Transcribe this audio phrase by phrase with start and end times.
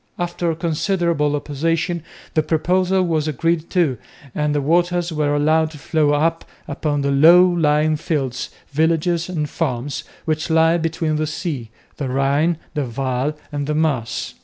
[0.17, 2.01] After considerable opposition
[2.33, 3.99] the proposal was agreed to
[4.33, 9.47] and the waters were allowed to flow out upon the low lying fields, villages and
[9.47, 14.33] farms, which lie between the sea, the Rhine, the Waal and the Maas.